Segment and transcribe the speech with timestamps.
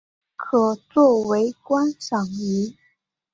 [0.35, 2.75] 可做为观赏鱼。